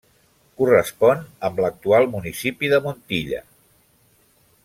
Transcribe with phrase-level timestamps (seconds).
[0.61, 1.19] Correspon
[1.49, 3.43] amb l'actual municipi de Montilla.